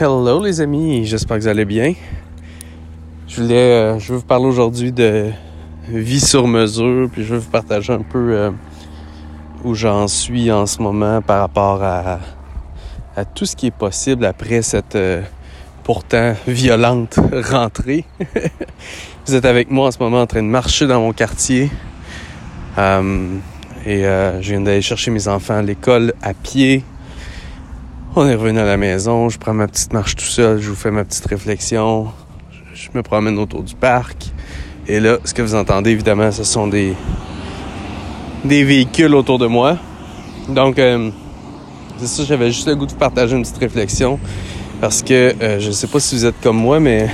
[0.00, 1.92] Hello les amis, j'espère que vous allez bien.
[3.28, 5.30] Je voulais, euh, je veux vous parler aujourd'hui de
[5.86, 8.50] vie sur mesure, puis je veux vous partager un peu euh,
[9.64, 12.20] où j'en suis en ce moment par rapport à,
[13.34, 15.20] tout ce qui est possible après cette euh,
[15.84, 17.18] pourtant violente
[17.50, 18.06] rentrée.
[19.26, 21.70] vous êtes avec moi en ce moment en train de marcher dans mon quartier.
[22.78, 26.82] et je viens d'aller chercher mes enfants à l'école à pied.
[28.14, 30.76] On est revenu à la maison, je prends ma petite marche tout seul, je vous
[30.76, 32.08] fais ma petite réflexion,
[32.74, 34.26] je me promène autour du parc.
[34.86, 36.92] Et là, ce que vous entendez, évidemment, ce sont des,
[38.44, 39.78] des véhicules autour de moi.
[40.46, 41.08] Donc, euh,
[41.96, 44.20] c'est ça, j'avais juste le goût de partager une petite réflexion.
[44.82, 47.08] Parce que euh, je sais pas si vous êtes comme moi, mais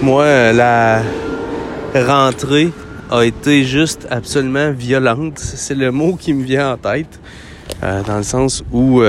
[0.00, 1.02] moi, euh, la
[2.06, 2.70] rentrée
[3.10, 5.40] a été juste absolument violente.
[5.40, 7.18] C'est le mot qui me vient en tête.
[7.82, 9.02] dans le sens où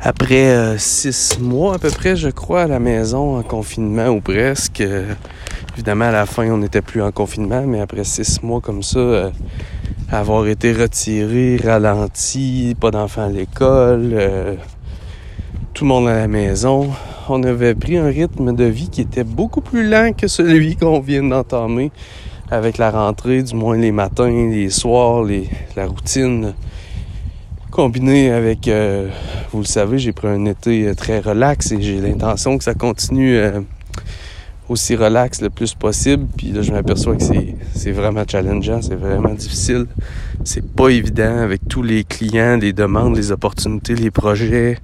[0.00, 4.20] après euh, six mois à peu près, je crois, à la maison en confinement ou
[4.20, 4.80] presque.
[4.80, 5.12] Euh,
[5.74, 8.98] évidemment, à la fin, on n'était plus en confinement, mais après six mois comme ça,
[8.98, 9.30] euh,
[10.10, 14.56] avoir été retiré, ralenti, pas d'enfants à l'école,
[15.74, 16.90] tout le monde à la maison,
[17.28, 21.00] on avait pris un rythme de vie qui était beaucoup plus lent que celui qu'on
[21.00, 21.90] vient d'entamer
[22.50, 26.54] avec la rentrée, du moins les matins, les soirs, les, la routine
[27.70, 29.08] combiné avec, euh,
[29.52, 32.74] vous le savez, j'ai pris un été euh, très relax et j'ai l'intention que ça
[32.74, 33.60] continue euh,
[34.68, 36.26] aussi relax le plus possible.
[36.36, 37.22] Puis là, je m'aperçois que
[37.74, 39.86] c'est vraiment challengeant, c'est vraiment difficile.
[40.44, 44.78] C'est pas évident avec tous les clients, les demandes, les opportunités, les projets.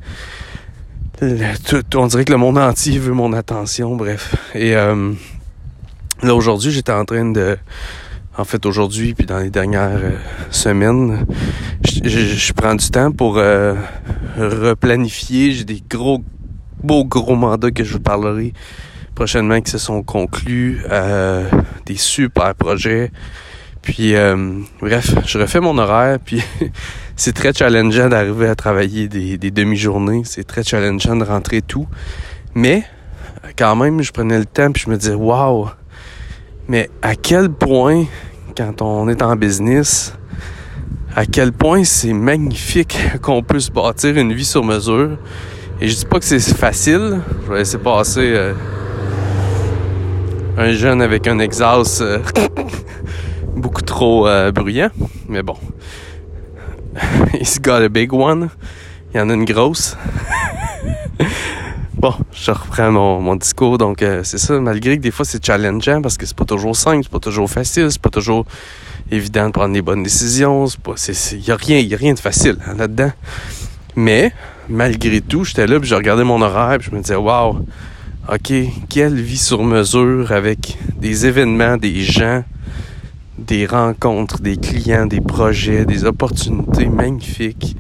[1.21, 4.35] tout, on dirait que le monde entier veut mon attention, bref.
[4.55, 7.57] Et là, aujourd'hui, j'étais en train de
[8.37, 10.17] en fait aujourd'hui puis dans les dernières euh,
[10.51, 11.27] semaines,
[12.03, 13.75] je, prends du temps pour euh,
[14.37, 15.53] replanifier.
[15.53, 16.23] J'ai des gros,
[16.83, 18.53] beaux gros mandats que je vous parlerai
[19.15, 21.49] prochainement qui se sont conclus, euh,
[21.87, 23.13] des super projets.
[23.81, 24.15] Puis
[24.81, 26.43] bref, je refais mon horaire, puis
[27.17, 30.23] c'est très challengeant d'arriver à travailler des, des demi-journées.
[30.25, 31.87] C'est très challengeant de rentrer tout.
[32.55, 32.83] Mais
[33.57, 35.69] quand même, je prenais le temps puis je me disais waouh
[36.69, 38.05] mais à quel point,
[38.57, 40.15] quand on est en business,
[41.17, 45.11] à quel point c'est magnifique qu'on peut se bâtir une vie sur mesure.
[45.81, 47.21] Et je dis pas que c'est facile.
[47.45, 48.55] Je vais laisser passer euh,
[50.57, 52.19] un jeune avec un exhaust euh,
[53.57, 54.91] beaucoup trop euh, bruyant.
[55.29, 55.57] Mais bon.
[57.35, 58.51] He's got a big one.
[59.13, 59.97] Il y en a une grosse.
[62.05, 63.79] Bon, je reprends mon, discours.
[63.79, 66.77] Donc, euh, c'est ça, malgré que des fois c'est challengeant parce que c'est pas toujours
[66.77, 68.45] simple, c'est pas toujours facile, c'est pas toujours
[69.11, 70.67] évident de prendre les bonnes décisions.
[70.67, 73.11] Il n'y a, rien, y a rien de facile hein, là-dedans.
[73.97, 74.35] Mais,
[74.69, 77.65] malgré tout, j'étais là, puis je regardais mon horaire, puis je me disais, waouh,
[78.31, 78.53] OK,
[78.91, 82.45] quelle vie sur mesure avec des événements, des gens,
[83.39, 87.77] des rencontres, des clients, des projets, des opportunités magnifiques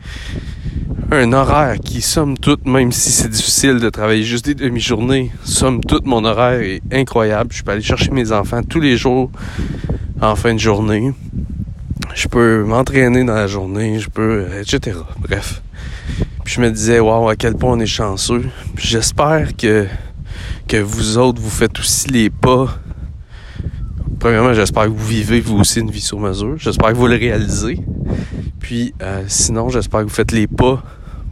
[1.10, 5.80] un horaire qui, somme toute, même si c'est difficile de travailler juste des demi-journées, somme
[5.80, 7.50] toute, mon horaire est incroyable.
[7.52, 9.30] Je peux aller chercher mes enfants tous les jours
[10.20, 11.12] en fin de journée.
[12.14, 14.98] Je peux m'entraîner dans la journée, je peux, etc.
[15.18, 15.62] Bref.
[16.44, 18.44] Puis je me disais, waouh, à quel point on est chanceux.
[18.76, 19.86] J'espère que,
[20.68, 22.78] que vous autres, vous faites aussi les pas.
[24.24, 26.54] Premièrement, j'espère que vous vivez vous aussi une vie sur mesure.
[26.56, 27.78] J'espère que vous le réalisez.
[28.58, 30.82] Puis euh, sinon, j'espère que vous faites les pas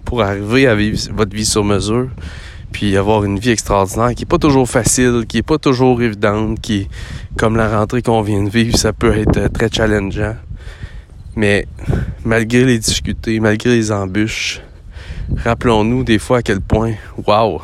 [0.05, 2.11] pour arriver à vivre votre vie sur mesure.
[2.71, 6.61] Puis avoir une vie extraordinaire qui est pas toujours facile, qui est pas toujours évidente,
[6.61, 6.87] qui
[7.39, 10.37] comme la rentrée qu'on vient de vivre, ça peut être euh, très challengeant.
[11.35, 11.67] Mais
[12.27, 14.61] malgré les difficultés, malgré les embûches,
[15.39, 16.93] rappelons-nous des fois à quel point,
[17.27, 17.63] waouh,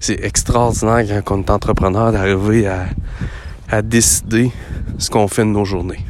[0.00, 2.86] c'est extraordinaire quand on est entrepreneur d'arriver à,
[3.72, 4.52] à décider
[4.98, 6.04] ce qu'on fait de nos journées.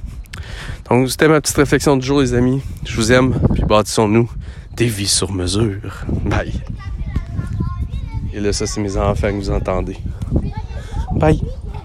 [0.90, 2.60] Donc, c'était ma petite réflexion du jour, les amis.
[2.84, 4.28] Je vous aime, puis bâtissons-nous
[4.76, 6.04] des vies sur mesure.
[6.24, 6.52] Bye.
[8.34, 9.96] Et là, ça, c'est mes enfants que vous entendez.
[11.14, 11.40] Bye.